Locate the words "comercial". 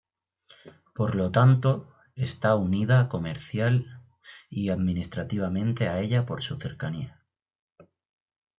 3.07-4.01